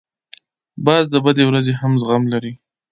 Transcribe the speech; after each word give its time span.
باز 0.85 1.03
د 1.13 1.15
بدې 1.25 1.43
ورځې 1.49 1.73
هم 1.81 1.91
زغم 2.01 2.23
لري 2.33 2.53